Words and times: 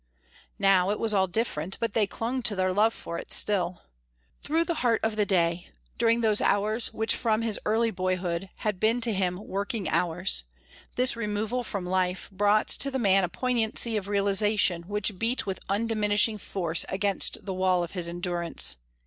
Now 0.57 0.89
it 0.89 0.97
was 0.99 1.13
all 1.13 1.27
different, 1.27 1.77
but 1.79 1.93
they 1.93 2.07
clung 2.07 2.41
to 2.41 2.55
their 2.55 2.73
love 2.73 2.91
for 2.91 3.19
it 3.19 3.31
still. 3.31 3.83
Through 4.41 4.65
the 4.65 4.73
heart 4.81 4.99
of 5.03 5.15
the 5.15 5.27
day, 5.27 5.69
during 5.99 6.21
those 6.21 6.41
hours 6.41 6.91
which 6.91 7.13
from 7.15 7.43
his 7.43 7.59
early 7.67 7.91
boyhood 7.91 8.49
had 8.55 8.79
been 8.79 8.99
to 9.01 9.13
him 9.13 9.37
working 9.37 9.87
hours, 9.89 10.43
this 10.95 11.15
removal 11.15 11.61
from 11.63 11.85
life 11.85 12.31
brought 12.31 12.69
to 12.69 12.89
the 12.89 12.97
man 12.97 13.23
a 13.23 13.29
poignancy 13.29 13.95
of 13.95 14.07
realisation 14.07 14.81
which 14.87 15.19
beat 15.19 15.45
with 15.45 15.59
undiminishing 15.69 16.39
force 16.39 16.83
against 16.89 17.45
the 17.45 17.53
wall 17.53 17.83
of 17.83 17.91
his 17.91 18.09
endurance. 18.09 18.77